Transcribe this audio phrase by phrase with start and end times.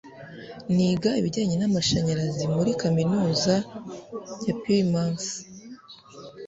[0.75, 3.55] niga ibijyanye n'amashanyarazi muri kaminuza
[4.45, 5.27] ya plymouth